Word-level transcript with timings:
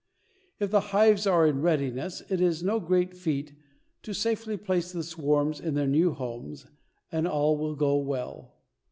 If 0.59 0.71
the 0.71 0.79
hives 0.97 1.27
are 1.27 1.45
in 1.45 1.61
readiness 1.61 2.23
it 2.27 2.41
is 2.41 2.63
no 2.63 2.79
great 2.79 3.13
feat 3.13 3.53
to 4.01 4.15
safely 4.15 4.57
place 4.57 4.91
the 4.91 5.03
swarms 5.03 5.59
in 5.59 5.75
their 5.75 5.85
new 5.85 6.09
homes 6.11 6.65
and 7.11 7.27
all 7.27 7.55
will 7.55 7.75
go 7.75 7.95
well. 7.97 8.55